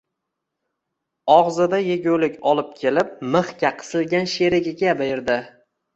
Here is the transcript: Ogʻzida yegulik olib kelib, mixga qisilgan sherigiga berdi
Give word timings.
Ogʻzida 1.33 1.79
yegulik 1.89 2.39
olib 2.53 2.73
kelib, 2.79 3.11
mixga 3.37 3.73
qisilgan 3.83 4.29
sherigiga 4.37 4.97
berdi 5.03 5.37